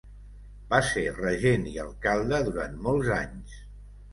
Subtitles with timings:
[0.71, 3.63] Va ser regent i alcalde durant molts anys.